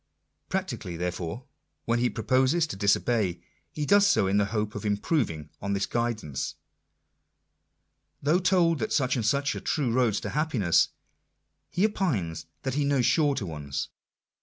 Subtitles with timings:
[0.49, 1.45] Practically, therefore,
[1.85, 3.39] when he proposes to disobey,
[3.71, 6.55] he does so in the hope of improving on this guidance!
[8.19, 10.89] Though told that such and such are the true roads to happiness,
[11.69, 13.89] he opines that he knows shorter ones